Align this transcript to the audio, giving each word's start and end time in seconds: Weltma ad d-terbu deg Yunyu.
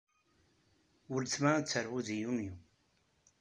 Weltma 1.11 1.49
ad 1.55 1.63
d-terbu 1.65 1.99
deg 2.07 2.17
Yunyu. 2.21 2.55